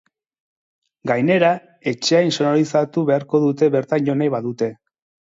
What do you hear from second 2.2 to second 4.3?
intsonorizatu beharko dute bertan jo